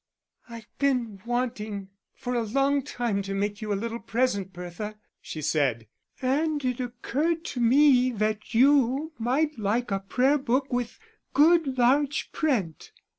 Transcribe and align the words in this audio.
"I've 0.49 0.65
been 0.79 1.21
wanting 1.27 1.89
for 2.15 2.33
a 2.33 2.41
long 2.41 2.81
time 2.81 3.21
to 3.21 3.35
make 3.35 3.61
you 3.61 3.71
a 3.71 3.75
little 3.77 3.99
present, 3.99 4.51
Bertha," 4.51 4.95
she 5.21 5.43
said, 5.43 5.85
"and 6.23 6.65
it 6.65 6.79
occurred 6.79 7.45
to 7.45 7.59
me 7.59 8.09
that 8.09 8.55
you 8.55 9.11
might 9.19 9.59
like 9.59 9.91
a 9.91 9.99
prayer 9.99 10.39
book 10.39 10.73
with 10.73 10.97
good 11.35 11.77
large 11.77 12.31
print. 12.31 12.91